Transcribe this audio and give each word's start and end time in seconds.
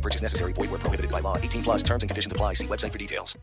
No 0.00 0.02
purchase 0.02 0.22
necessary. 0.22 0.54
Void 0.54 0.70
where 0.70 0.80
prohibited 0.80 1.10
by 1.10 1.20
law. 1.20 1.36
18 1.36 1.62
plus 1.62 1.82
terms 1.82 2.02
and 2.02 2.10
conditions 2.10 2.32
apply. 2.32 2.54
See 2.54 2.66
website 2.66 2.92
for 2.92 2.98
details. 2.98 3.36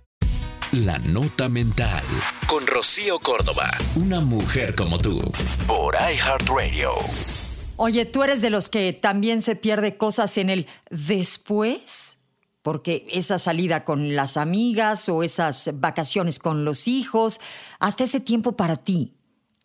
La 0.72 0.98
Nota 0.98 1.48
Mental. 1.48 2.04
Con 2.48 2.66
Rocío 2.66 3.20
Córdoba. 3.20 3.70
Una 3.96 4.22
mujer 4.22 4.74
como 4.74 4.98
tú. 4.98 5.22
Por 5.68 5.96
iHeartRadio. 5.96 6.94
Oye, 7.76 8.06
¿tú 8.06 8.24
eres 8.24 8.42
de 8.42 8.50
los 8.50 8.70
que 8.70 8.92
también 8.92 9.44
se 9.44 9.56
pierde 9.56 9.98
cosas 9.98 10.36
en 10.40 10.50
el 10.50 10.66
después? 10.90 12.18
Porque 12.64 13.06
esa 13.12 13.38
salida 13.38 13.86
con 13.86 14.16
las 14.16 14.36
amigas 14.36 15.10
o 15.10 15.22
esas 15.22 15.70
vacaciones 15.76 16.40
con 16.40 16.66
los 16.66 16.88
hijos, 16.88 17.40
hasta 17.80 18.04
ese 18.04 18.20
tiempo 18.20 18.58
para 18.58 18.78
ti, 18.78 19.17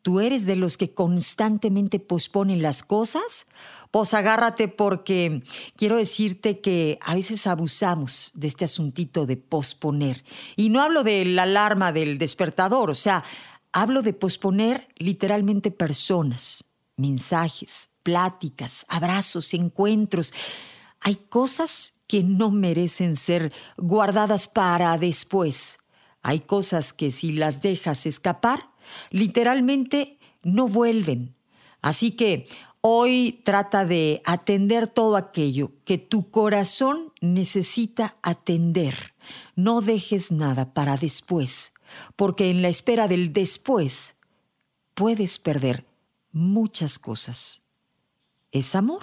¿tú 0.03 0.21
eres 0.21 0.47
de 0.47 0.57
los 0.57 0.77
que 0.77 0.93
constantemente 0.93 2.01
posponen 2.01 2.61
las 2.61 2.83
cosas? 2.83 3.47
Pues 3.91 4.15
agárrate 4.15 4.69
porque 4.69 5.43
quiero 5.77 5.97
decirte 5.97 6.61
que 6.61 6.99
a 7.03 7.15
veces 7.15 7.47
abusamos 7.47 8.33
de 8.35 8.49
este 8.49 8.65
asuntito 8.65 9.27
de 9.27 9.37
posponer. 9.37 10.25
Y 10.57 10.69
no 10.71 10.83
hablo 10.83 11.05
de 11.05 11.25
la 11.25 11.45
alarma 11.45 11.93
del 11.93 12.19
despertador, 12.19 12.91
o 12.91 12.95
sea, 12.95 13.25
hablo 13.73 14.03
de 14.03 14.13
posponer 14.13 14.89
literalmente 14.97 15.71
personas, 15.71 16.77
mensajes, 16.97 17.91
pláticas, 18.03 18.87
abrazos, 18.89 19.55
encuentros. 19.55 20.33
Hay 21.01 21.17
cosas 21.17 21.95
que 22.07 22.23
no 22.23 22.51
merecen 22.51 23.17
ser 23.17 23.53
guardadas 23.77 24.49
para 24.49 24.97
después. 24.99 25.79
Hay 26.23 26.41
cosas 26.41 26.93
que 26.93 27.11
si 27.11 27.33
las 27.33 27.61
dejas 27.63 28.07
escapar, 28.07 28.72
literalmente 29.11 30.19
no 30.43 30.69
vuelven. 30.69 31.35
Así 31.81 32.13
que 32.13 32.47
hoy 32.81 33.41
trata 33.45 33.85
de 33.85 34.23
atender 34.25 34.89
todo 34.89 35.17
aquello 35.17 35.73
que 35.85 35.99
tu 35.99 36.31
corazón 36.31 37.13
necesita 37.21 38.17
atender. 38.23 39.15
No 39.57 39.81
dejes 39.81 40.33
nada 40.33 40.75
para 40.75 40.97
después, 40.97 41.73
porque 42.17 42.51
en 42.51 42.63
la 42.63 42.69
espera 42.69 43.09
del 43.09 43.33
después 43.33 44.17
puedes 44.95 45.39
perder 45.39 45.87
muchas 46.33 46.99
cosas. 46.99 47.63
¿Es 48.51 48.75
amor? 48.75 49.03